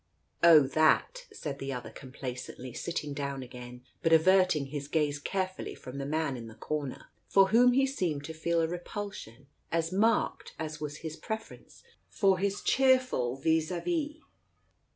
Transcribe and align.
"Oh, 0.51 0.61
that!" 0.61 1.27
said 1.31 1.59
the 1.59 1.71
other 1.71 1.91
complacently, 1.91 2.73
sitting 2.73 3.13
down 3.13 3.43
again, 3.43 3.83
but 4.01 4.11
averting 4.11 4.65
his 4.65 4.87
gaze 4.87 5.19
carefully 5.19 5.75
from 5.75 5.99
the 5.99 6.07
man 6.07 6.35
in 6.35 6.47
the 6.47 6.55
corner, 6.55 7.11
for 7.27 7.49
whom 7.49 7.73
he 7.73 7.85
seemed 7.85 8.23
to 8.23 8.33
feel 8.33 8.61
a 8.61 8.67
repulsion 8.67 9.45
as 9.71 9.91
marked 9.91 10.55
as 10.57 10.81
was 10.81 10.97
his 11.05 11.17
preference 11.17 11.83
for 12.09 12.39
his 12.39 12.63
cheerful 12.63 13.35
vis 13.37 13.69
a 13.69 13.79
vis. 13.79 14.19